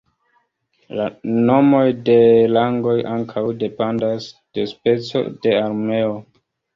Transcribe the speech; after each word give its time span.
Nomoj 1.49 1.83
de 2.07 2.15
rangoj 2.53 2.95
ankaŭ 3.15 3.43
dependas 3.65 4.25
de 4.59 4.65
speco 4.73 5.23
de 5.45 5.55
armeo. 5.59 6.17